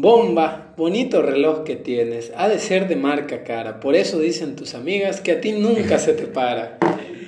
Bomba, 0.00 0.74
bonito 0.76 1.22
reloj 1.22 1.64
que 1.64 1.74
tienes. 1.74 2.30
Ha 2.36 2.48
de 2.48 2.60
ser 2.60 2.86
de 2.86 2.94
marca 2.94 3.42
cara. 3.42 3.80
Por 3.80 3.96
eso 3.96 4.20
dicen 4.20 4.54
tus 4.54 4.74
amigas 4.74 5.20
que 5.20 5.32
a 5.32 5.40
ti 5.40 5.50
nunca 5.50 5.98
se 5.98 6.12
te 6.12 6.26
para. 6.26 6.78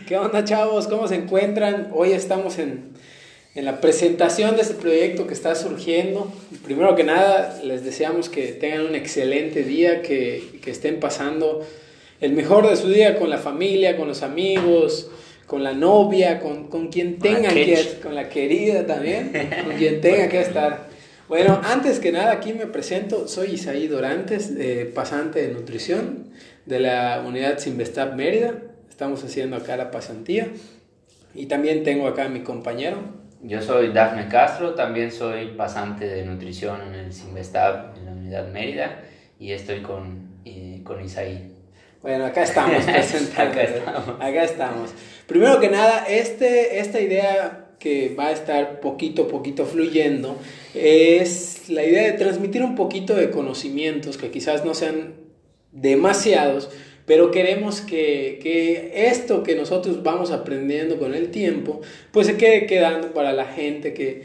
¿Qué 0.07 0.17
onda, 0.17 0.45
chavos? 0.45 0.87
¿Cómo 0.87 1.09
se 1.09 1.17
encuentran? 1.17 1.89
Hoy 1.93 2.13
estamos 2.13 2.61
en, 2.61 2.93
en 3.57 3.65
la 3.65 3.81
presentación 3.81 4.55
de 4.55 4.63
este 4.63 4.75
proyecto 4.75 5.27
que 5.27 5.35
está 5.35 5.57
surgiendo. 5.57 6.33
Primero 6.65 6.95
que 6.95 7.03
nada, 7.03 7.61
les 7.65 7.85
deseamos 7.85 8.29
que 8.29 8.47
tengan 8.53 8.87
un 8.87 8.95
excelente 8.95 9.65
día, 9.65 10.01
que, 10.01 10.61
que 10.63 10.71
estén 10.71 11.01
pasando 11.01 11.67
el 12.21 12.35
mejor 12.35 12.71
de 12.71 12.77
su 12.77 12.89
día 12.89 13.19
con 13.19 13.31
la 13.31 13.39
familia, 13.39 13.97
con 13.97 14.07
los 14.07 14.23
amigos, 14.23 15.11
con 15.49 15.65
la 15.65 15.73
novia, 15.73 16.39
con, 16.39 16.69
con 16.69 16.87
quien 16.87 17.19
tenga 17.19 17.49
que, 17.49 17.99
con 18.01 18.15
la 18.15 18.29
querida 18.29 18.87
también, 18.87 19.33
con 19.65 19.75
quien 19.77 20.01
tenga 20.01 20.29
que 20.29 20.41
estar. 20.41 20.90
Bueno, 21.31 21.61
antes 21.63 22.01
que 22.01 22.11
nada, 22.11 22.33
aquí 22.33 22.55
me 22.55 22.67
presento. 22.67 23.29
Soy 23.29 23.53
Isaí 23.53 23.87
Dorantes, 23.87 24.53
pasante 24.93 25.47
de 25.47 25.55
nutrición 25.55 26.33
de 26.67 26.81
la 26.81 27.23
unidad 27.25 27.59
Simvestab 27.59 28.17
Mérida. 28.17 28.55
Estamos 28.89 29.23
haciendo 29.23 29.55
acá 29.55 29.77
la 29.77 29.93
pasantía. 29.93 30.49
Y 31.33 31.47
también 31.47 31.85
tengo 31.85 32.09
acá 32.09 32.25
a 32.25 32.29
mi 32.29 32.41
compañero. 32.41 32.97
Yo 33.45 33.63
soy 33.63 33.93
Dafne 33.93 34.27
Castro, 34.27 34.75
también 34.75 35.13
soy 35.13 35.53
pasante 35.53 36.09
de 36.09 36.25
nutrición 36.25 36.81
en 36.89 36.95
el 36.97 37.13
Simvestab, 37.13 37.97
en 37.97 38.07
la 38.07 38.11
unidad 38.11 38.49
Mérida. 38.49 39.01
Y 39.39 39.53
estoy 39.53 39.83
con, 39.83 40.43
con 40.83 41.01
Isaí. 41.01 41.55
Bueno, 42.03 42.27
acá 42.27 42.43
estamos 42.43 42.85
presentando. 42.87 43.53
acá 43.53 43.63
estamos. 43.63 44.09
Acá 44.21 44.43
estamos. 44.43 44.91
Primero 45.29 45.61
que 45.61 45.69
nada, 45.69 46.07
este, 46.09 46.81
esta 46.81 47.01
idea 47.01 47.60
que 47.81 48.15
va 48.17 48.29
a 48.29 48.33
estar 48.33 48.81
poquito 48.81 49.23
a 49.23 49.29
poquito 49.29 49.65
fluyendo 49.65 50.37
es 50.75 51.69
la 51.69 51.85
idea 51.85 52.05
de 52.05 52.13
transmitir 52.13 52.63
un 52.63 52.77
poquito 52.77 53.17
de 53.17 53.31
conocimientos 53.31 54.19
que 54.19 54.31
quizás 54.31 54.65
no 54.65 54.75
sean 54.75 55.15
demasiados, 55.73 56.71
pero 57.07 57.31
queremos 57.31 57.81
que, 57.81 58.39
que, 58.43 59.07
esto 59.09 59.43
que 59.43 59.57
nosotros 59.57 60.03
vamos 60.03 60.31
aprendiendo 60.31 60.99
con 60.99 61.15
el 61.15 61.31
tiempo, 61.31 61.81
pues 62.13 62.27
se 62.27 62.37
quede 62.37 62.67
quedando 62.67 63.15
para 63.15 63.33
la 63.33 63.47
gente 63.47 63.95
que, 63.95 64.25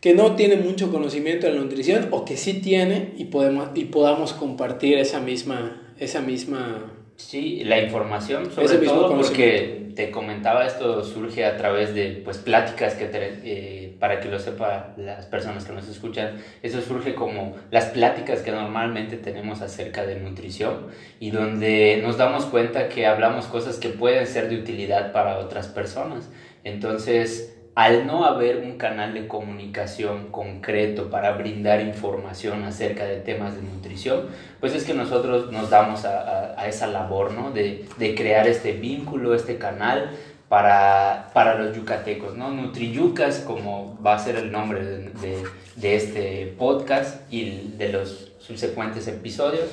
que 0.00 0.12
no 0.12 0.34
tiene 0.34 0.56
mucho 0.56 0.90
conocimiento 0.90 1.46
de 1.46 1.54
la 1.54 1.60
nutrición 1.60 2.08
o 2.10 2.24
que 2.24 2.36
sí 2.36 2.54
tiene 2.54 3.12
y, 3.16 3.26
podemos, 3.26 3.70
y 3.76 3.84
podamos 3.84 4.32
compartir 4.32 4.98
esa 4.98 5.20
misma, 5.20 5.94
esa 5.98 6.20
misma 6.20 6.99
Sí, 7.28 7.62
la 7.64 7.78
información, 7.78 8.50
sobre 8.50 8.78
todo 8.78 9.14
porque 9.14 9.92
te 9.94 10.10
comentaba, 10.10 10.66
esto 10.66 11.04
surge 11.04 11.44
a 11.44 11.56
través 11.56 11.94
de 11.94 12.22
pues, 12.24 12.38
pláticas 12.38 12.94
que 12.94 13.08
eh, 13.12 13.96
para 14.00 14.20
que 14.20 14.28
lo 14.28 14.38
sepa 14.38 14.94
las 14.96 15.26
personas 15.26 15.64
que 15.64 15.72
nos 15.72 15.88
escuchan, 15.88 16.38
eso 16.62 16.80
surge 16.80 17.14
como 17.14 17.56
las 17.70 17.86
pláticas 17.86 18.40
que 18.40 18.50
normalmente 18.50 19.16
tenemos 19.16 19.60
acerca 19.60 20.06
de 20.06 20.16
nutrición 20.16 20.86
y 21.20 21.30
donde 21.30 22.00
nos 22.02 22.16
damos 22.16 22.46
cuenta 22.46 22.88
que 22.88 23.06
hablamos 23.06 23.46
cosas 23.46 23.76
que 23.76 23.90
pueden 23.90 24.26
ser 24.26 24.48
de 24.48 24.56
utilidad 24.56 25.12
para 25.12 25.38
otras 25.38 25.68
personas. 25.68 26.30
Entonces, 26.64 27.59
al 27.74 28.06
no 28.06 28.24
haber 28.24 28.58
un 28.58 28.76
canal 28.78 29.14
de 29.14 29.28
comunicación 29.28 30.30
concreto 30.30 31.08
para 31.08 31.32
brindar 31.32 31.80
información 31.80 32.64
acerca 32.64 33.04
de 33.04 33.16
temas 33.16 33.54
de 33.54 33.62
nutrición, 33.62 34.26
pues 34.58 34.74
es 34.74 34.84
que 34.84 34.94
nosotros 34.94 35.52
nos 35.52 35.70
damos 35.70 36.04
a, 36.04 36.66
esa 36.66 36.86
labor, 36.88 37.32
¿no? 37.32 37.52
De, 37.52 37.86
crear 38.16 38.48
este 38.48 38.72
vínculo, 38.72 39.34
este 39.34 39.56
canal 39.56 40.10
para, 40.48 41.30
para 41.32 41.54
los 41.54 41.76
yucatecos, 41.76 42.36
¿no? 42.36 42.50
Nutriyucas, 42.50 43.40
como 43.40 43.98
va 44.04 44.16
a 44.16 44.18
ser 44.18 44.36
el 44.36 44.50
nombre 44.50 44.84
de, 44.84 45.44
de 45.76 45.96
este 45.96 46.54
podcast 46.58 47.32
y 47.32 47.72
de 47.78 47.90
los 47.90 48.32
subsecuentes 48.40 49.06
episodios 49.06 49.68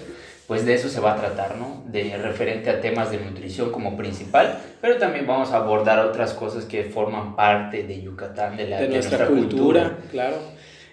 pues 0.47 0.65
de 0.65 0.73
eso 0.73 0.87
se 0.87 1.01
va 1.01 1.13
a 1.13 1.15
tratar, 1.17 1.57
¿no? 1.57 1.83
De 1.87 2.17
referente 2.17 2.69
a 2.69 2.79
temas 2.79 3.11
de 3.11 3.17
nutrición 3.19 3.69
como 3.69 3.97
principal, 3.97 4.57
pero 4.79 4.97
también 4.97 5.27
vamos 5.27 5.51
a 5.51 5.57
abordar 5.57 5.99
otras 5.99 6.33
cosas 6.33 6.63
que 6.63 6.85
forman 6.85 7.35
parte 7.35 7.83
de 7.83 8.01
Yucatán, 8.01 8.55
de, 8.55 8.67
la, 8.67 8.81
nuestra, 8.87 9.27
cultura, 9.27 9.97
Claro. 10.09 10.37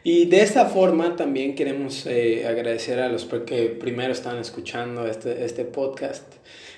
Y 0.02 0.26
de 0.26 0.42
esta 0.42 0.66
forma 0.66 1.16
también 1.16 1.54
queremos 1.54 2.04
eh, 2.04 2.46
agradecer 2.46 3.00
a 3.00 3.08
los 3.08 3.24
que 3.46 3.68
primero 3.68 4.12
están 4.12 4.36
escuchando 4.38 5.06
este, 5.06 5.44
este 5.44 5.64
podcast. 5.64 6.24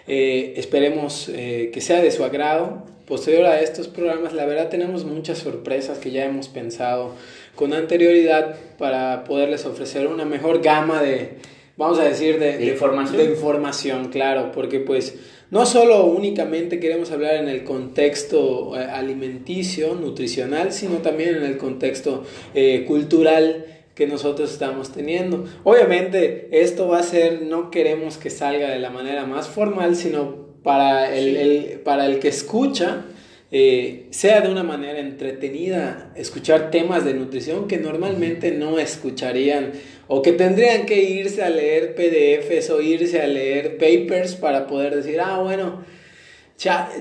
Eh, 0.07 0.55
esperemos 0.57 1.29
eh, 1.31 1.71
que 1.73 1.81
sea 1.81 2.01
de 2.01 2.13
su 2.13 2.25
agrado. 2.25 2.85
Posterior 3.07 3.47
a 3.47 3.61
estos 3.61 3.89
programas, 3.89 4.33
la 4.33 4.47
verdad 4.47 4.69
tenemos 4.69 5.05
muchas 5.05 5.39
sorpresas 5.39 5.99
que 5.99 6.11
ya 6.11 6.25
hemos 6.25 6.49
pensado 6.49 7.15
con 7.55 7.73
anterioridad 7.73 8.57
para 8.79 9.25
poderles 9.25 9.65
ofrecer 9.65 10.09
una 10.09 10.25
mejor 10.25 10.61
gama 10.61 11.03
de, 11.03 11.39
vamos 11.77 11.99
a 11.99 12.05
decir, 12.05 12.39
de, 12.39 12.65
información. 12.67 13.17
De 13.17 13.25
información, 13.25 14.09
claro, 14.09 14.53
porque 14.53 14.81
pues 14.81 15.17
no 15.51 15.67
solo 15.67 16.07
únicamente 16.07 16.81
queremos 16.81 17.11
hablar 17.11 17.37
en 17.37 17.49
el 17.49 17.65
contexto 17.65 18.77
eh, 18.77 18.85
alimenticio, 18.85 19.95
nutricional, 19.95 20.73
sino 20.73 20.97
también 20.97 21.37
en 21.37 21.45
el 21.45 21.57
contexto 21.57 22.25
eh, 22.55 22.85
cultural 22.87 23.67
que 23.95 24.07
nosotros 24.07 24.53
estamos 24.53 24.93
teniendo. 24.93 25.45
Obviamente 25.65 26.49
esto 26.51 26.89
va 26.89 26.99
a 26.99 27.03
ser, 27.03 27.43
no 27.43 27.71
queremos 27.71 28.19
que 28.19 28.31
salga 28.31 28.71
de 28.71 28.79
la 28.79 28.91
manera 28.91 29.25
más 29.25 29.49
formal, 29.49 29.97
sino 29.97 30.47
para 30.63 31.17
el, 31.17 31.81
para 31.85 32.07
el 32.07 32.19
que 32.19 32.29
escucha, 32.29 33.07
eh, 33.53 34.07
sea 34.11 34.41
de 34.41 34.51
una 34.51 34.65
manera 34.65 34.99
entretenida, 34.99 36.13
escuchar 36.17 36.71
temas 36.71 37.05
de 37.05 37.15
nutrición 37.15 37.69
que 37.69 37.79
normalmente 37.79 38.51
no 38.51 38.79
escucharían 38.79 39.73
o 40.09 40.21
que 40.23 40.33
tendrían 40.33 40.85
que 40.85 41.03
irse 41.03 41.43
a 41.43 41.51
leer 41.51 41.95
PDFs 41.95 42.71
o 42.71 42.81
irse 42.81 43.23
a 43.23 43.27
leer 43.27 43.79
papers 43.79 44.35
para 44.35 44.67
poder 44.67 44.97
decir, 44.97 45.21
ah, 45.21 45.39
bueno, 45.39 45.85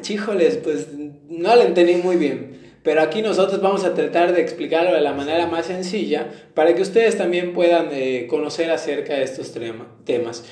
chíjoles, 0.02 0.58
pues 0.58 0.88
no 1.30 1.56
lo 1.56 1.62
entendí 1.64 1.96
muy 1.96 2.18
bien. 2.18 2.56
Pero 2.84 3.02
aquí 3.02 3.24
nosotros 3.24 3.62
vamos 3.62 3.84
a 3.84 3.96
tratar 3.96 4.32
de 4.34 4.42
explicarlo 4.42 4.94
de 4.94 5.02
la 5.02 5.14
manera 5.14 5.48
más 5.48 5.66
sencilla 5.66 6.30
para 6.54 6.76
que 6.76 6.84
ustedes 6.84 7.18
también 7.18 7.54
puedan 7.54 7.90
eh, 7.92 8.28
conocer 8.30 8.70
acerca 8.70 9.16
de 9.16 9.24
estos 9.24 9.52
temas. 10.06 10.44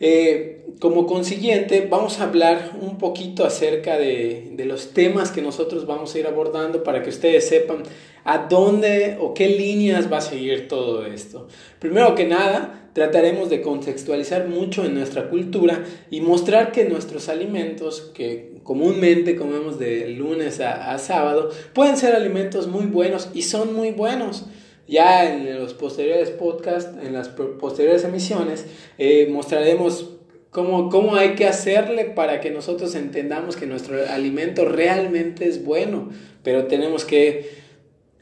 Eh, 0.00 0.64
como 0.80 1.06
consiguiente, 1.06 1.86
vamos 1.88 2.18
a 2.20 2.24
hablar 2.24 2.72
un 2.80 2.98
poquito 2.98 3.44
acerca 3.44 3.96
de, 3.96 4.50
de, 4.52 4.64
los 4.64 4.92
temas 4.92 5.30
que 5.30 5.40
nosotros 5.40 5.86
vamos 5.86 6.14
a 6.14 6.18
ir 6.18 6.26
abordando 6.26 6.82
para 6.82 7.02
que 7.02 7.10
ustedes 7.10 7.48
sepan 7.48 7.84
a 8.24 8.38
dónde 8.38 9.16
o 9.20 9.34
qué 9.34 9.48
líneas 9.48 10.12
va 10.12 10.18
a 10.18 10.20
seguir 10.20 10.66
todo 10.66 11.06
esto. 11.06 11.46
Primero 11.78 12.14
que 12.14 12.26
nada, 12.26 12.88
trataremos 12.92 13.50
de 13.50 13.60
contextualizar 13.60 14.48
mucho 14.48 14.84
en 14.84 14.94
nuestra 14.94 15.28
cultura 15.28 15.84
y 16.10 16.20
mostrar 16.20 16.72
que 16.72 16.84
nuestros 16.84 17.28
alimentos, 17.28 18.10
que 18.14 18.54
comúnmente 18.62 19.36
comemos 19.36 19.78
de 19.78 20.08
lunes 20.08 20.60
a, 20.60 20.92
a 20.92 20.98
sábado, 20.98 21.50
pueden 21.72 21.96
ser 21.96 22.14
alimentos 22.14 22.66
muy 22.66 22.86
buenos 22.86 23.28
y 23.34 23.42
son 23.42 23.74
muy 23.74 23.90
buenos. 23.90 24.46
Ya 24.86 25.32
en 25.32 25.58
los 25.58 25.74
posteriores 25.74 26.30
podcasts, 26.30 26.96
en 27.02 27.12
las 27.12 27.28
posteriores 27.28 28.04
emisiones, 28.04 28.66
eh, 28.98 29.28
mostraremos 29.30 30.10
cómo, 30.50 30.90
cómo 30.90 31.16
hay 31.16 31.34
que 31.34 31.46
hacerle 31.46 32.04
para 32.04 32.40
que 32.40 32.50
nosotros 32.50 32.94
entendamos 32.94 33.56
que 33.56 33.66
nuestro 33.66 33.96
alimento 34.08 34.66
realmente 34.66 35.48
es 35.48 35.64
bueno, 35.64 36.10
pero 36.42 36.66
tenemos 36.66 37.04
que 37.04 37.62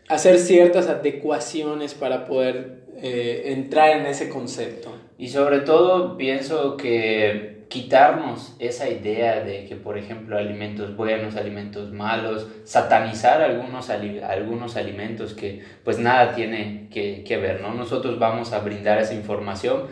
hacer 0.08 0.38
ciertas 0.38 0.88
adecuaciones 0.88 1.94
para 1.94 2.26
poder 2.26 2.82
eh, 3.02 3.52
entrar 3.52 3.98
en 3.98 4.06
ese 4.06 4.28
concepto. 4.28 4.92
Y 5.18 5.28
sobre 5.28 5.60
todo 5.60 6.16
pienso 6.16 6.76
que 6.76 7.61
quitarnos 7.72 8.54
esa 8.58 8.90
idea 8.90 9.40
de 9.40 9.64
que, 9.64 9.76
por 9.76 9.96
ejemplo, 9.96 10.36
alimentos 10.36 10.94
buenos, 10.94 11.36
alimentos 11.36 11.90
malos, 11.90 12.46
satanizar 12.64 13.40
algunos, 13.40 13.88
algunos 13.88 14.76
alimentos 14.76 15.32
que 15.32 15.64
pues 15.82 15.98
nada 15.98 16.34
tiene 16.34 16.88
que, 16.92 17.24
que 17.24 17.38
ver, 17.38 17.62
¿no? 17.62 17.72
Nosotros 17.72 18.18
vamos 18.18 18.52
a 18.52 18.58
brindar 18.58 18.98
esa 18.98 19.14
información 19.14 19.86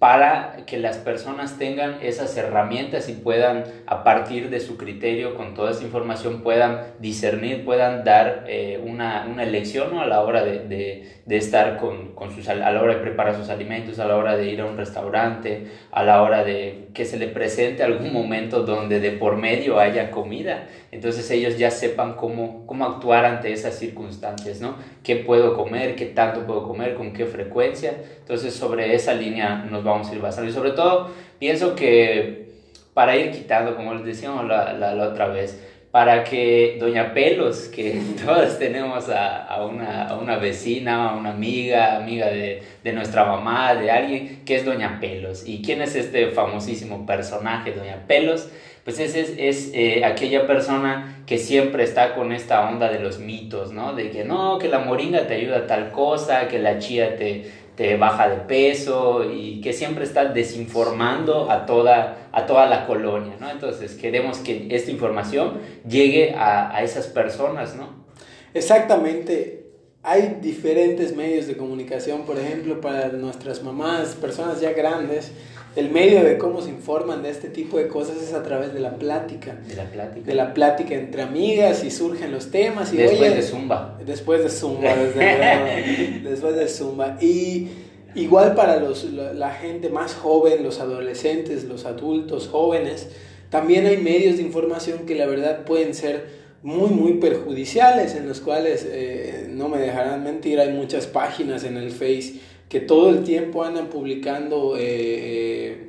para 0.00 0.64
que 0.64 0.78
las 0.78 0.96
personas 0.96 1.58
tengan 1.58 1.98
esas 2.00 2.34
herramientas 2.34 3.10
y 3.10 3.12
puedan, 3.12 3.64
a 3.84 4.02
partir 4.02 4.48
de 4.48 4.58
su 4.58 4.78
criterio, 4.78 5.34
con 5.34 5.52
toda 5.52 5.72
esa 5.72 5.84
información, 5.84 6.40
puedan 6.40 6.80
discernir, 7.00 7.66
puedan 7.66 8.02
dar 8.02 8.46
eh, 8.48 8.80
una, 8.82 9.26
una, 9.30 9.42
elección 9.42 9.98
a 9.98 10.06
la 10.06 10.22
hora 10.22 10.42
de, 10.42 10.60
de, 10.60 11.20
de 11.26 11.36
estar 11.36 11.76
con, 11.76 12.14
con, 12.14 12.34
sus, 12.34 12.48
a 12.48 12.54
la 12.54 12.80
hora 12.80 12.94
de 12.94 13.00
preparar 13.00 13.36
sus 13.36 13.50
alimentos, 13.50 13.98
a 13.98 14.06
la 14.06 14.16
hora 14.16 14.38
de 14.38 14.46
ir 14.46 14.62
a 14.62 14.64
un 14.64 14.78
restaurante, 14.78 15.66
a 15.92 16.02
la 16.02 16.22
hora 16.22 16.44
de 16.44 16.88
que 16.94 17.04
se 17.04 17.18
le 17.18 17.28
presente 17.28 17.82
algún 17.82 18.10
momento 18.10 18.62
donde 18.62 19.00
de 19.00 19.10
por 19.10 19.36
medio 19.36 19.78
haya 19.78 20.10
comida. 20.10 20.66
Entonces 20.92 21.30
ellos 21.30 21.58
ya 21.58 21.70
sepan 21.70 22.14
cómo, 22.14 22.66
cómo 22.66 22.86
actuar 22.86 23.26
ante 23.26 23.52
esas 23.52 23.74
circunstancias, 23.74 24.62
¿no? 24.62 24.76
¿Qué 25.04 25.16
puedo 25.16 25.54
comer? 25.54 25.94
¿Qué 25.94 26.06
tanto 26.06 26.46
puedo 26.46 26.66
comer? 26.66 26.94
¿Con 26.94 27.12
qué 27.12 27.26
frecuencia? 27.26 27.94
Entonces 28.18 28.54
sobre 28.54 28.94
esa 28.94 29.12
línea 29.12 29.66
nos 29.70 29.84
vamos 29.84 29.89
a 29.94 30.14
ir 30.14 30.20
basando. 30.20 30.50
Y 30.50 30.52
sobre 30.52 30.70
todo 30.72 31.10
pienso 31.38 31.74
que 31.74 32.50
para 32.94 33.16
ir 33.16 33.30
quitando, 33.30 33.76
como 33.76 33.94
les 33.94 34.04
decíamos 34.04 34.46
la, 34.46 34.72
la, 34.74 35.08
otra 35.08 35.28
vez, 35.28 35.58
para 35.90 36.22
que 36.22 36.76
Doña 36.78 37.14
Pelos, 37.14 37.68
que 37.68 38.00
todos 38.24 38.58
tenemos 38.58 39.08
a, 39.08 39.64
una, 39.64 40.36
vecina, 40.36 41.10
a 41.10 41.16
una 41.16 41.30
amiga, 41.30 41.96
amiga 41.96 42.28
de, 42.28 42.62
nuestra 42.92 43.24
mamá, 43.24 43.74
de 43.74 43.90
alguien, 43.90 44.42
que 44.44 44.56
es 44.56 44.64
Doña 44.64 44.98
Pelos. 45.00 45.46
¿Y 45.46 45.62
quién 45.62 45.82
es 45.82 45.96
este 45.96 46.28
famosísimo 46.28 47.06
personaje, 47.06 47.72
Doña 47.72 48.04
Pelos? 48.06 48.48
Pues 48.84 48.98
es, 48.98 49.14
es, 49.14 49.70
eh, 49.74 50.04
aquella 50.04 50.46
persona 50.46 51.22
que 51.26 51.36
siempre 51.38 51.84
está 51.84 52.14
con 52.14 52.32
esta 52.32 52.68
onda 52.68 52.90
de 52.90 52.98
los 52.98 53.18
mitos, 53.18 53.72
¿no? 53.72 53.92
De 53.92 54.10
que 54.10 54.24
no, 54.24 54.58
que 54.58 54.68
la 54.68 54.78
moringa 54.78 55.26
te 55.26 55.34
ayuda 55.34 55.58
a 55.58 55.66
tal 55.66 55.90
cosa, 55.90 56.48
que 56.48 56.58
la 56.58 56.78
chía 56.78 57.16
te, 57.16 57.50
te 57.80 57.96
baja 57.96 58.28
de 58.28 58.36
peso 58.40 59.24
y 59.24 59.62
que 59.62 59.72
siempre 59.72 60.04
está 60.04 60.26
desinformando 60.26 61.50
a 61.50 61.64
toda, 61.64 62.28
a 62.30 62.44
toda 62.44 62.66
la 62.66 62.86
colonia, 62.86 63.38
¿no? 63.40 63.50
Entonces 63.50 63.94
queremos 63.94 64.36
que 64.36 64.68
esta 64.70 64.90
información 64.90 65.54
llegue 65.88 66.34
a, 66.34 66.76
a 66.76 66.82
esas 66.82 67.06
personas, 67.06 67.76
¿no? 67.76 68.04
Exactamente. 68.52 69.70
Hay 70.02 70.40
diferentes 70.42 71.16
medios 71.16 71.46
de 71.46 71.56
comunicación, 71.56 72.26
por 72.26 72.38
ejemplo, 72.38 72.82
para 72.82 73.08
nuestras 73.08 73.62
mamás, 73.62 74.08
personas 74.08 74.60
ya 74.60 74.72
grandes, 74.72 75.32
el 75.76 75.90
medio 75.90 76.24
de 76.24 76.36
cómo 76.36 76.60
se 76.60 76.70
informan 76.70 77.22
de 77.22 77.30
este 77.30 77.48
tipo 77.48 77.78
de 77.78 77.86
cosas 77.86 78.16
es 78.20 78.32
a 78.34 78.42
través 78.42 78.74
de 78.74 78.80
la 78.80 78.96
plática. 78.96 79.56
De 79.68 79.76
la 79.76 79.84
plática. 79.84 80.26
De 80.26 80.34
la 80.34 80.52
plática 80.52 80.94
entre 80.94 81.22
amigas 81.22 81.84
y 81.84 81.90
surgen 81.90 82.32
los 82.32 82.50
temas. 82.50 82.92
Y, 82.92 82.96
después 82.96 83.34
de 83.36 83.42
Zumba. 83.42 83.98
Después 84.04 84.42
de 84.42 84.50
Zumba, 84.50 84.96
desde 84.96 85.36
luego. 85.38 86.24
después 86.30 86.56
de 86.56 86.68
Zumba. 86.68 87.18
Y 87.20 87.68
igual 88.16 88.54
para 88.54 88.80
los, 88.80 89.04
la, 89.04 89.50
gente 89.52 89.90
más 89.90 90.14
joven, 90.14 90.64
los 90.64 90.80
adolescentes, 90.80 91.64
los 91.64 91.84
adultos 91.84 92.48
jóvenes, 92.48 93.08
también 93.48 93.86
hay 93.86 93.98
medios 93.98 94.38
de 94.38 94.42
información 94.42 95.06
que 95.06 95.14
la 95.14 95.26
verdad 95.26 95.64
pueden 95.64 95.94
ser 95.94 96.40
muy, 96.62 96.90
muy 96.90 97.14
perjudiciales, 97.14 98.14
en 98.16 98.28
los 98.28 98.40
cuales, 98.40 98.86
eh, 98.88 99.46
no 99.50 99.68
me 99.68 99.78
dejarán 99.78 100.24
mentir, 100.24 100.60
hay 100.60 100.72
muchas 100.72 101.06
páginas 101.06 101.64
en 101.64 101.76
el 101.76 101.90
Face 101.90 102.34
que 102.70 102.80
todo 102.80 103.10
el 103.10 103.24
tiempo 103.24 103.64
andan 103.64 103.88
publicando 103.88 104.76
eh, 104.78 104.82
eh, 104.82 105.88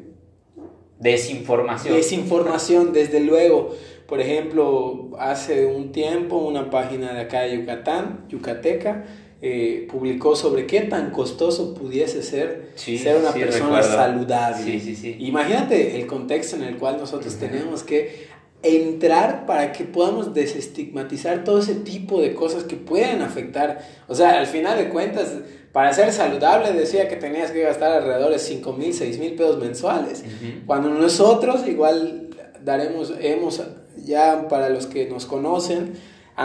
desinformación. 1.00 1.96
Desinformación, 1.96 2.92
desde 2.92 3.20
luego. 3.20 3.74
Por 4.08 4.20
ejemplo, 4.20 5.12
hace 5.20 5.68
un 5.68 5.92
tiempo 5.92 6.38
una 6.38 6.72
página 6.72 7.14
de 7.14 7.22
acá 7.22 7.42
de 7.42 7.56
Yucatán, 7.56 8.26
Yucateca, 8.30 9.06
eh, 9.44 9.88
publicó 9.92 10.36
sobre 10.36 10.66
qué 10.66 10.82
tan 10.82 11.12
costoso 11.12 11.76
pudiese 11.76 12.24
ser 12.24 12.72
ser 12.76 13.18
una 13.18 13.32
persona 13.32 13.84
saludable. 13.84 14.82
Imagínate 15.20 16.00
el 16.00 16.08
contexto 16.08 16.56
en 16.56 16.64
el 16.64 16.78
cual 16.78 16.98
nosotros 16.98 17.36
tenemos 17.36 17.84
que 17.84 18.28
entrar 18.64 19.46
para 19.46 19.72
que 19.72 19.84
podamos 19.84 20.34
desestigmatizar 20.34 21.44
todo 21.44 21.60
ese 21.60 21.76
tipo 21.76 22.22
de 22.22 22.34
cosas 22.34 22.64
que 22.64 22.76
pueden 22.76 23.22
afectar. 23.22 23.80
O 24.08 24.16
sea, 24.16 24.40
al 24.40 24.48
final 24.48 24.78
de 24.78 24.90
cuentas, 24.90 25.34
para 25.72 25.94
ser 25.94 26.12
saludable 26.12 26.74
decía 26.74 27.08
que 27.08 27.16
tenías 27.16 27.52
que 27.52 27.62
gastar 27.62 27.92
alrededor 27.92 28.32
de 28.32 28.40
5 28.40 28.74
mil, 28.74 28.94
6 28.94 29.20
mil 29.20 29.34
pesos 29.34 29.58
mensuales. 29.58 30.24
Cuando 30.66 30.90
nosotros 30.90 31.68
igual 31.68 32.30
daremos, 32.64 33.14
hemos, 33.20 33.62
ya 33.98 34.48
para 34.48 34.70
los 34.70 34.86
que 34.86 35.08
nos 35.10 35.26
conocen, 35.26 35.94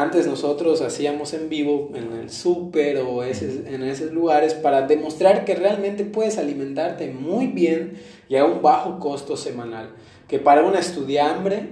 antes 0.02 0.26
nosotros 0.26 0.82
hacíamos 0.82 1.32
en 1.32 1.48
vivo 1.48 1.90
en 1.94 2.12
el 2.12 2.30
súper 2.30 2.98
o 2.98 3.24
en 3.24 3.82
esos 3.82 4.12
lugares 4.12 4.54
para 4.54 4.86
demostrar 4.86 5.44
que 5.44 5.54
realmente 5.54 6.04
puedes 6.04 6.38
alimentarte 6.38 7.10
muy 7.10 7.46
bien 7.46 7.94
y 8.28 8.36
a 8.36 8.44
un 8.44 8.60
bajo 8.62 8.98
costo 8.98 9.36
semanal. 9.36 9.90
Que 10.28 10.38
para 10.38 10.64
un 10.64 10.76
estudiambre, 10.76 11.70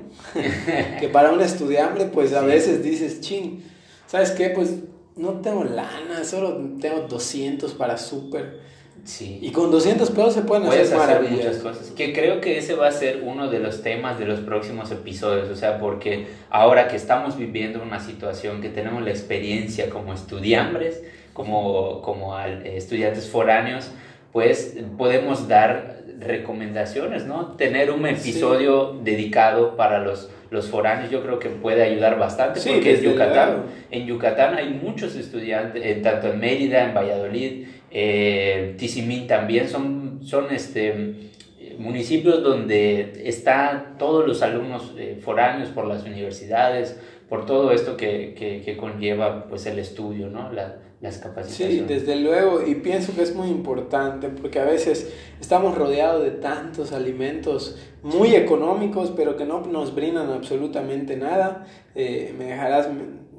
que 1.01 1.09
para 1.09 1.33
un 1.33 1.41
estudiambre 1.41 2.07
pues 2.07 2.33
a 2.33 2.43
veces 2.43 2.83
dices, 2.83 3.21
ching, 3.21 3.63
¿sabes 4.07 4.31
qué? 4.31 4.51
Pues 4.51 4.71
no 5.17 5.41
tengo 5.41 5.65
lana, 5.65 6.25
solo 6.25 6.57
tengo 6.81 7.01
200 7.09 7.75
para 7.75 7.99
súper. 7.99 8.61
Sí. 9.05 9.39
Y 9.43 9.53
con 9.53 9.71
200 9.71 10.11
pesos 10.11 10.35
se 10.35 10.43
pueden 10.43 10.67
hacer, 10.67 10.97
hacer 10.97 11.31
muchas 11.31 11.59
cosas. 11.59 11.91
Que 11.91 12.13
creo 12.13 12.41
que 12.41 12.59
ese 12.59 12.75
va 12.75 12.89
a 12.89 12.93
ser 12.93 13.23
uno 13.23 13.51
de 13.51 13.59
los 13.59 13.83
temas 13.83 14.19
de 14.19 14.25
los 14.25 14.41
próximos 14.41 14.91
episodios. 14.91 15.51
O 15.51 15.57
sea, 15.57 15.79
porque 15.79 16.27
ahora 16.49 16.89
que 16.89 16.97
estamos 16.97 17.37
viviendo 17.37 17.83
una 17.83 18.01
situación 18.01 18.63
que 18.63 18.71
tenemos 18.71 19.03
la 19.03 19.11
experiencia 19.11 19.91
como 19.91 20.15
estudiantes, 20.15 21.03
como, 21.35 22.01
como 22.01 22.39
estudiantes 22.39 23.29
foráneos, 23.29 23.91
pues 24.33 24.77
podemos 24.97 25.49
dar 25.49 26.03
recomendaciones, 26.19 27.27
¿no? 27.27 27.57
Tener 27.57 27.91
un 27.91 28.07
episodio 28.07 28.99
dedicado 29.03 29.77
para 29.77 29.99
los 29.99 30.31
los 30.55 30.69
foráneos 30.69 31.11
yo 31.11 31.23
creo 31.23 31.39
que 31.41 31.49
puede 31.49 31.83
ayudar 31.83 32.17
bastante 32.19 32.61
porque 32.61 32.95
en 32.95 33.03
Yucatán, 33.03 33.63
en 33.91 34.07
Yucatán 34.07 34.55
hay 34.55 34.71
muchos 34.71 35.17
estudiantes, 35.17 35.83
eh, 35.85 36.01
tanto 36.01 36.29
en 36.29 36.39
Mérida, 36.39 36.85
en 36.85 36.95
Valladolid, 36.95 37.67
eh, 37.95 38.75
Tizimín 38.77 39.27
también, 39.27 39.69
son, 39.69 40.21
son 40.23 40.53
este, 40.53 41.31
municipios 41.79 42.43
donde 42.43 43.23
están 43.25 43.97
todos 43.97 44.27
los 44.27 44.43
alumnos 44.43 44.93
eh, 44.99 45.19
foráneos 45.23 45.71
por 45.71 45.87
las 45.87 46.05
universidades, 46.05 47.01
por 47.29 47.47
todo 47.47 47.73
esto 47.73 47.97
que, 47.97 48.35
que, 48.37 48.61
que 48.61 48.77
conlleva 48.77 49.47
pues 49.49 49.65
el 49.65 49.79
estudio, 49.79 50.29
¿no? 50.29 50.53
La, 50.53 50.77
las 51.05 51.19
capacitaciones. 51.19 51.77
Sí, 51.77 51.85
desde 51.87 52.17
luego, 52.17 52.67
y 52.67 52.77
pienso 52.77 53.15
que 53.15 53.23
es 53.23 53.35
muy 53.35 53.49
importante 53.49 54.31
porque 54.31 54.59
a 54.59 54.65
veces 54.65 55.13
estamos 55.39 55.77
rodeados 55.77 56.25
de 56.25 56.31
tantos 56.31 56.93
alimentos 56.93 57.79
muy 58.03 58.35
económicos, 58.35 59.13
pero 59.15 59.37
que 59.37 59.45
no 59.45 59.61
nos 59.61 59.95
brindan 59.95 60.31
absolutamente 60.31 61.17
nada. 61.17 61.67
Eh, 61.95 62.35
me 62.39 62.47
dejarás, 62.47 62.89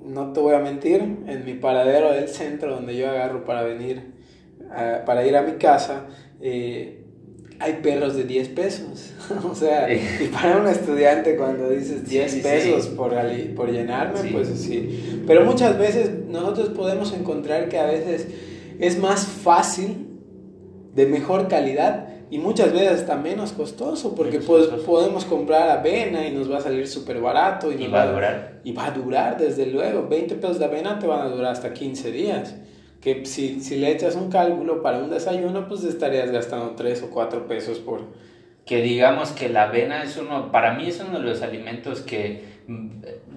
no 0.06 0.32
te 0.32 0.40
voy 0.40 0.54
a 0.54 0.60
mentir, 0.60 1.02
en 1.02 1.44
mi 1.44 1.56
paradero 1.56 2.12
del 2.12 2.28
centro 2.28 2.76
donde 2.76 2.96
yo 2.96 3.10
agarro 3.10 3.46
para 3.46 3.64
venir, 3.64 4.14
para 5.06 5.26
ir 5.26 5.36
a 5.36 5.42
mi 5.42 5.54
casa, 5.54 6.08
eh, 6.42 7.04
hay 7.60 7.74
perros 7.82 8.16
de 8.16 8.24
10 8.26 8.50
pesos. 8.50 9.14
o 9.50 9.56
sea, 9.56 9.92
y 9.92 10.30
para 10.34 10.58
un 10.58 10.68
estudiante 10.68 11.36
cuando 11.38 11.70
dices 11.70 12.08
10 12.08 12.36
pesos 12.38 12.88
Por, 12.88 13.14
por 13.56 13.72
llenarme, 13.72 14.32
pues 14.32 14.50
sí. 14.50 15.24
Pero 15.26 15.46
muchas 15.46 15.78
veces 15.78 16.12
nosotros 16.28 16.70
podemos 16.70 17.14
encontrar 17.14 17.70
que 17.70 17.80
a 17.80 17.86
veces 17.86 18.28
es 18.80 19.00
más 19.00 19.26
fácil, 19.26 20.06
de 20.96 21.06
mejor 21.06 21.50
calidad 21.50 22.08
y 22.32 22.40
muchas 22.40 22.72
veces 22.72 23.02
está 23.02 23.18
menos 23.18 23.52
costoso 23.52 24.16
porque 24.16 24.40
pues, 24.40 24.68
podemos 24.68 25.26
comprar 25.26 25.70
avena 25.70 26.26
y 26.26 26.34
nos 26.34 26.50
va 26.50 26.58
a 26.58 26.62
salir 26.62 26.88
súper 26.88 27.20
barato. 27.20 27.72
Y, 27.72 27.88
va 27.88 28.04
a 28.04 28.12
durar. 28.12 28.62
Y 28.64 28.72
va 28.72 28.88
a 28.88 28.92
durar, 28.92 29.38
desde 29.38 29.68
luego. 29.68 30.08
20 30.08 30.36
pesos 30.36 30.58
de 30.58 30.66
avena 30.66 30.98
te 30.98 31.06
van 31.06 31.22
a 31.22 31.30
durar 31.30 31.52
hasta 31.52 31.74
15 31.74 32.12
días 32.12 32.56
que 33.06 33.24
si, 33.24 33.62
si 33.62 33.76
le 33.76 33.92
echas 33.92 34.16
un 34.16 34.32
cálculo 34.32 34.82
para 34.82 34.98
un 34.98 35.12
desayuno, 35.12 35.68
pues 35.68 35.84
estarías 35.84 36.32
gastando 36.32 36.72
3 36.72 37.04
o 37.04 37.12
4 37.12 37.48
pesos 37.48 37.78
por... 37.78 38.02
Que 38.66 38.82
digamos 38.82 39.30
que 39.30 39.48
la 39.48 39.66
avena 39.66 40.02
es 40.02 40.18
uno, 40.18 40.52
para 40.52 40.74
mí 40.74 40.88
es 40.88 41.00
uno 41.00 41.20
de 41.20 41.24
los 41.24 41.44
alimentos 41.44 42.02
que 42.02 42.56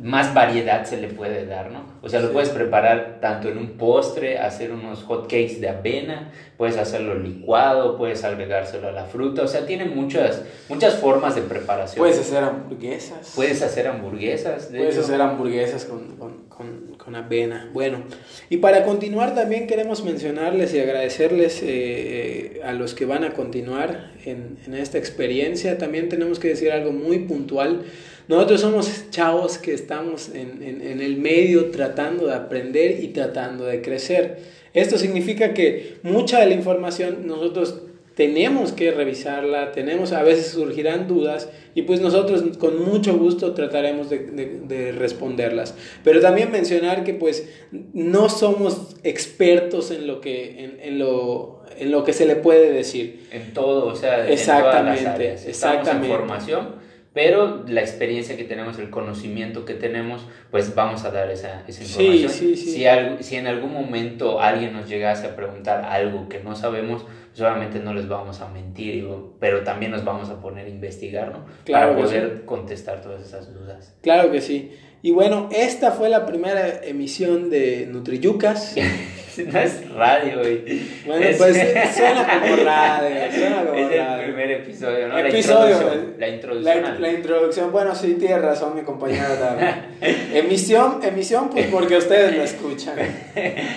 más 0.01 0.33
variedad 0.33 0.87
se 0.87 0.97
le 0.97 1.09
puede 1.09 1.45
dar, 1.45 1.71
¿no? 1.71 1.83
O 2.01 2.09
sea, 2.09 2.21
lo 2.21 2.33
puedes 2.33 2.49
preparar 2.49 3.19
tanto 3.21 3.49
en 3.49 3.59
un 3.59 3.77
postre, 3.77 4.39
hacer 4.39 4.73
unos 4.73 5.03
hot 5.03 5.25
cakes 5.25 5.61
de 5.61 5.69
avena, 5.69 6.33
puedes 6.57 6.79
hacerlo 6.79 7.15
licuado, 7.15 7.99
puedes 7.99 8.25
agregárselo 8.25 8.89
a 8.89 8.93
la 8.93 9.05
fruta, 9.05 9.43
o 9.43 9.49
sea, 9.49 9.67
tiene 9.67 9.85
muchas, 9.85 10.45
muchas 10.71 10.95
formas 10.95 11.35
de 11.35 11.43
preparación. 11.43 11.99
Puedes 11.99 12.21
hacer 12.21 12.43
hamburguesas. 12.43 13.33
Puedes 13.35 13.61
hacer 13.61 13.87
hamburguesas, 13.89 14.73
de 14.73 14.79
Puedes 14.79 14.97
hacer 14.97 15.21
hamburguesas 15.21 15.85
con, 15.85 16.17
con, 16.17 16.48
con, 16.59 16.97
con, 16.99 17.15
avena. 17.15 17.71
Bueno, 17.73 18.03
y 18.51 18.59
para 18.59 18.85
continuar 18.85 19.35
también 19.35 19.67
queremos 19.67 20.05
mencionarles 20.05 20.75
y 20.75 20.81
agradecerles 20.81 21.61
eh, 21.63 22.61
a 22.65 22.73
los 22.73 22.93
que 22.95 23.07
van 23.07 23.25
a 23.25 23.33
continuar 23.33 24.11
en, 24.27 24.59
en 24.67 24.75
esta 24.75 24.99
experiencia. 24.99 25.79
También 25.79 26.09
tenemos 26.09 26.39
que 26.39 26.49
decir 26.49 26.73
algo 26.73 26.93
muy 26.93 27.21
puntual. 27.21 27.85
Nosotros 28.29 28.61
somos 28.61 29.11
chavos 29.11 29.57
que 29.57 29.73
estamos 29.73 30.29
en, 30.35 30.63
en, 30.63 31.01
el 31.01 31.17
medio 31.17 31.71
tratando 31.71 32.27
de 32.27 32.35
aprender 32.35 33.03
y 33.03 33.09
tratando 33.09 33.65
de 33.65 33.81
crecer. 33.81 34.41
Esto 34.75 34.99
significa 34.99 35.55
que 35.55 35.97
mucha 36.03 36.41
de 36.41 36.47
la 36.47 36.55
información 36.55 37.27
nosotros 37.27 37.83
tenemos 38.19 38.73
que 38.73 38.91
revisarla, 38.91 39.71
tenemos, 39.71 40.11
a 40.11 40.25
veces 40.25 40.49
surgirán 40.49 41.07
dudas 41.07 41.49
y 41.77 41.83
pues 41.83 42.01
nosotros 42.01 42.43
con 42.59 42.85
mucho 42.85 43.17
gusto 43.17 43.55
trataremos 43.55 44.11
de, 44.11 44.19
de, 44.19 44.91
responderlas. 44.91 45.77
Pero 46.03 46.21
también 46.21 46.51
mencionar 46.51 47.05
que 47.05 47.15
pues 47.15 47.49
no 47.71 48.29
somos 48.29 48.97
expertos 49.05 49.93
en 49.93 50.09
lo 50.09 50.21
que, 50.21 50.65
en, 50.65 50.81
en, 50.81 50.99
lo, 50.99 51.63
en 51.79 51.93
lo 51.93 52.03
que 52.03 52.13
se 52.13 52.27
le 52.27 52.35
puede 52.35 52.73
decir. 52.73 53.29
En 53.31 53.53
todo, 53.53 53.87
o 53.87 53.95
sea, 53.95 54.29
exactamente, 54.29 54.99
en 54.99 55.05
todas 55.05 55.05
las 55.05 55.15
áreas. 55.15 55.47
exactamente. 55.47 56.09
en 56.09 56.13
formación 56.13 56.89
pero 57.15 57.65
la 57.67 57.81
experiencia 57.81 58.37
que 58.37 58.45
tenemos, 58.45 58.79
el 58.79 58.91
conocimiento 58.91 59.65
que 59.65 59.75
tenemos, 59.75 60.25
pues 60.53 60.77
vamos 60.77 61.05
a 61.05 61.11
dar 61.11 61.29
esa, 61.33 61.65
esa 61.67 61.83
información. 61.83 62.31
Sí, 62.31 62.55
sí, 62.55 62.57
sí. 62.57 62.85
Si, 63.21 63.25
si 63.25 63.37
en 63.37 63.49
algún 63.49 63.73
momento 63.73 64.41
alguien 64.41 64.73
nos 64.73 64.89
llegase 64.89 65.27
a 65.27 65.35
preguntar 65.35 65.85
algo 65.85 66.29
que 66.29 66.39
no 66.39 66.55
sabemos, 66.55 67.07
pues 67.29 67.41
obviamente 67.41 67.79
no 67.79 67.95
les 67.95 68.09
vamos 68.09 68.41
a 68.41 68.49
mentir, 68.49 69.09
pero 69.39 69.63
también 69.63 69.93
nos 69.93 70.05
vamos 70.05 70.29
a 70.31 70.41
poner 70.41 70.67
a 70.67 70.69
investigar, 70.69 71.31
¿no? 71.31 71.45
Claro 71.65 71.95
Para 71.95 72.03
poder 72.03 72.45
contestar 72.45 73.03
todas 73.03 73.23
esas 73.23 73.53
dudas. 73.55 73.95
Claro 74.03 74.31
que 74.31 74.41
sí. 74.41 74.73
Y 75.01 75.13
bueno, 75.13 75.49
esta 75.53 75.93
fue 75.93 76.09
la 76.09 76.27
primera 76.27 76.83
emisión 76.83 77.51
de 77.51 77.87
Nutriyucas. 77.89 78.75
no 79.47 79.61
es 79.61 79.89
radio, 79.91 80.41
güey. 80.41 80.83
Bueno, 81.07 81.27
pues 81.39 81.57
suena 81.95 82.27
como 82.27 82.57
radio. 82.65 83.33
Suena 83.33 83.65
como 83.65 83.79
es 83.79 83.93
el 83.93 84.25
primer 84.25 84.51
episodio, 84.51 85.09
¿no? 85.09 85.19
Episodio. 85.19 86.15
La 86.19 86.29
introducción. 86.29 86.83
La, 86.83 86.99
la, 86.99 87.13
introducción. 87.13 87.73
Bueno, 87.73 87.95
sí, 87.95 88.15
tiene 88.19 88.39
razón 88.39 88.75
mi 88.75 88.83
compañera 88.83 89.39
también. 89.39 89.85
emisión, 90.35 91.01
emisión, 91.03 91.51
pues 91.51 91.67
porque 91.67 91.97
ustedes 91.97 92.37
la 92.37 92.45
escuchan. 92.45 92.97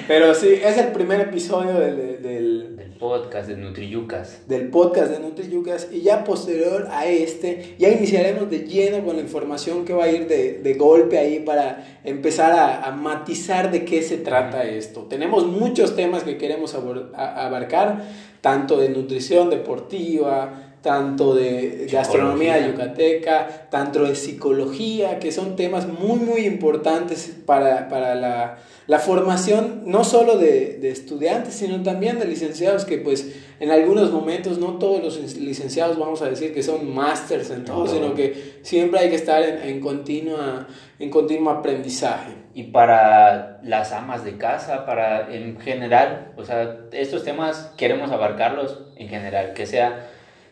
Pero 0.08 0.34
sí, 0.34 0.60
es 0.64 0.78
el 0.78 0.88
primer 0.88 1.22
episodio 1.22 1.74
del, 1.74 2.22
del, 2.22 2.76
del 2.78 2.92
podcast 2.98 3.41
de 3.48 3.58
Nutriyucas. 3.58 4.48
Del 4.48 4.70
podcast 4.70 5.12
de 5.12 5.20
Nutriyucas. 5.20 5.90
Y 5.92 6.02
ya 6.02 6.24
posterior 6.24 6.88
a 6.92 7.06
este, 7.06 7.76
ya 7.78 7.90
iniciaremos 7.90 8.50
de 8.50 8.60
lleno 8.60 9.06
con 9.06 9.16
la 9.16 9.22
información 9.22 9.86
que 9.86 9.94
va 9.94 10.06
a 10.06 10.12
ir 10.12 10.28
de, 10.28 10.60
de 10.60 10.74
golpe 10.74 11.18
ahí 11.18 11.40
para 11.40 12.02
empezar 12.04 12.52
a, 12.52 12.84
a 12.84 12.92
matizar 12.92 13.72
de 13.72 13.86
qué 13.86 14.02
se 14.02 14.18
trata 14.18 14.64
esto. 14.64 15.02
Tenemos 15.04 15.46
muchos 15.48 15.96
temas 15.96 16.24
que 16.24 16.38
queremos 16.38 16.76
abarcar, 16.76 18.04
tanto 18.42 18.78
de 18.78 18.90
nutrición 18.90 19.50
deportiva, 19.50 20.71
tanto 20.82 21.36
de 21.36 21.88
gastronomía 21.92 22.68
yucateca, 22.68 23.68
tanto 23.70 24.04
de 24.04 24.16
psicología, 24.16 25.20
que 25.20 25.32
son 25.32 25.56
temas 25.56 25.88
muy, 25.88 26.18
muy 26.20 26.42
importantes 26.42 27.32
para, 27.46 27.88
para 27.88 28.16
la, 28.16 28.58
la, 28.88 29.00
formación 29.00 29.84
no 29.86 30.04
solo 30.04 30.40
de, 30.40 30.80
de, 30.80 30.90
estudiantes, 30.90 31.54
sino 31.54 31.84
también 31.84 32.18
de 32.18 32.26
licenciados, 32.26 32.86
que 32.86 32.98
pues 32.98 33.32
en 33.60 33.70
algunos 33.70 34.12
momentos 34.12 34.58
no 34.58 34.80
todos 34.80 35.04
los 35.04 35.38
licenciados 35.38 36.00
vamos 36.00 36.24
a 36.24 36.30
decir 36.30 36.52
que 36.52 36.64
son 36.64 36.92
másters 36.92 37.52
en 37.52 37.64
todo, 37.64 37.86
sino 37.86 38.16
que 38.16 38.56
siempre 38.64 39.02
hay 39.02 39.10
que 39.10 39.18
estar 39.18 39.44
en, 39.44 39.70
en, 39.70 39.80
continua, 39.82 40.68
en 40.98 41.12
continuo 41.12 41.52
aprendizaje. 41.52 42.32
Y 42.56 42.64
para 42.64 43.62
las 43.64 43.92
amas 43.94 44.26
de 44.26 44.38
casa, 44.38 44.86
para 44.88 45.32
en 45.32 45.60
general, 45.60 46.34
o 46.38 46.44
sea, 46.44 46.80
estos 46.92 47.24
temas 47.24 47.72
queremos 47.78 48.12
abarcarlos 48.12 48.80
en 48.98 49.08
general, 49.10 49.54
que 49.54 49.68
sea 49.68 50.10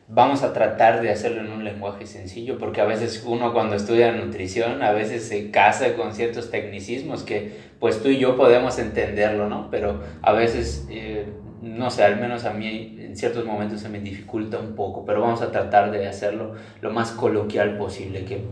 vamos 0.10 0.42
a 0.42 0.54
tratar 0.54 1.02
de 1.02 1.12
hacerlo 1.12 1.42
en 1.42 1.52
un 1.52 1.64
lenguaje 1.64 2.08
sencillo, 2.08 2.58
porque 2.58 2.82
a 2.82 2.86
veces 2.86 3.24
uno 3.26 3.54
cuando 3.54 3.76
estudia 3.76 4.12
nutrición, 4.12 4.82
a 4.82 4.92
veces 4.92 5.28
se 5.28 5.52
casa 5.52 5.96
con 5.96 6.14
ciertos 6.16 6.50
tecnicismos 6.50 7.22
que 7.24 7.70
pues 7.80 8.02
tú 8.02 8.10
y 8.10 8.18
yo 8.18 8.36
podemos 8.36 8.80
entenderlo, 8.80 9.48
¿no? 9.48 9.70
Pero 9.70 10.02
a 10.24 10.34
veces, 10.34 10.88
eh, 10.90 11.28
no 11.62 11.90
sé, 11.90 12.04
al 12.04 12.20
menos 12.20 12.46
a 12.46 12.54
mí 12.54 12.98
en 13.00 13.18
ciertos 13.18 13.46
momentos 13.46 13.82
se 13.82 13.90
me 13.90 14.00
dificulta 14.00 14.58
un 14.58 14.76
poco, 14.76 15.06
pero 15.06 15.22
vamos 15.22 15.42
a 15.42 15.52
tratar 15.52 15.92
de 15.92 16.08
hacerlo 16.08 16.56
lo 16.82 16.92
más 16.92 17.12
coloquial 17.12 17.78
posible, 17.78 18.24
que, 18.26 18.46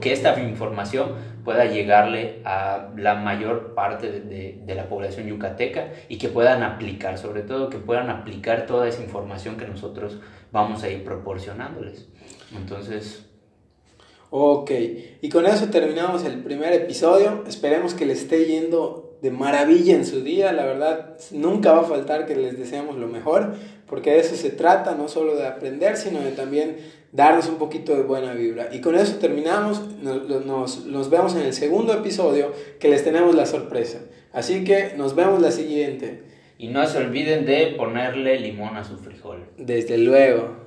que 0.00 0.12
esta 0.12 0.40
información 0.40 1.12
pueda 1.44 1.66
llegarle 1.66 2.40
a 2.44 2.88
la 2.96 3.16
mayor 3.16 3.74
parte 3.74 4.10
de, 4.10 4.60
de, 4.64 4.74
la 4.74 4.88
población 4.88 5.26
yucateca 5.26 5.90
y 6.08 6.16
que 6.16 6.28
puedan 6.28 6.62
aplicar, 6.62 7.18
sobre 7.18 7.42
todo 7.42 7.68
que 7.68 7.78
puedan 7.78 8.08
aplicar 8.08 8.66
toda 8.66 8.88
esa 8.88 9.02
información 9.02 9.56
que 9.56 9.66
nosotros 9.66 10.20
vamos 10.50 10.82
a 10.82 10.88
ir 10.88 11.04
proporcionándoles. 11.04 12.08
Entonces... 12.56 13.30
Ok, 14.36 14.72
y 15.22 15.28
con 15.28 15.46
eso 15.46 15.68
terminamos 15.68 16.24
el 16.24 16.42
primer 16.42 16.72
episodio. 16.72 17.44
Esperemos 17.46 17.94
que 17.94 18.04
les 18.04 18.22
esté 18.22 18.44
yendo 18.46 19.03
de 19.24 19.30
maravilla 19.30 19.94
en 19.94 20.04
su 20.04 20.22
día. 20.22 20.52
La 20.52 20.66
verdad, 20.66 21.16
nunca 21.30 21.72
va 21.72 21.80
a 21.80 21.84
faltar 21.84 22.26
que 22.26 22.36
les 22.36 22.58
deseemos 22.58 22.98
lo 22.98 23.08
mejor, 23.08 23.54
porque 23.86 24.10
de 24.10 24.18
eso 24.18 24.36
se 24.36 24.50
trata, 24.50 24.94
no 24.94 25.08
solo 25.08 25.34
de 25.34 25.46
aprender, 25.46 25.96
sino 25.96 26.20
de 26.20 26.32
también 26.32 26.76
darnos 27.10 27.48
un 27.48 27.54
poquito 27.54 27.96
de 27.96 28.02
buena 28.02 28.34
vibra. 28.34 28.68
Y 28.70 28.82
con 28.82 28.94
eso 28.96 29.16
terminamos, 29.16 29.80
nos, 30.02 30.28
nos, 30.28 30.84
nos, 30.84 31.08
vemos 31.08 31.34
en 31.36 31.40
el 31.40 31.54
segundo 31.54 31.94
episodio 31.94 32.52
que 32.78 32.88
les 32.88 33.02
tenemos 33.02 33.34
la 33.34 33.46
sorpresa. 33.46 34.00
Así 34.34 34.62
que 34.62 34.92
nos 34.98 35.14
vemos 35.14 35.40
la 35.40 35.52
siguiente. 35.52 36.24
Y 36.58 36.68
no 36.68 36.86
se 36.86 36.98
olviden 36.98 37.46
de 37.46 37.74
ponerle 37.78 38.38
limón 38.38 38.76
a 38.76 38.84
su 38.84 38.98
frijol. 38.98 39.46
Desde 39.56 39.96
luego. 39.96 40.63